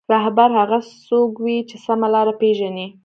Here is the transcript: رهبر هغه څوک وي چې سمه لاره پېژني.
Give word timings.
رهبر 0.13 0.49
هغه 0.59 0.79
څوک 1.07 1.31
وي 1.43 1.57
چې 1.69 1.75
سمه 1.85 2.07
لاره 2.13 2.33
پېژني. 2.41 2.87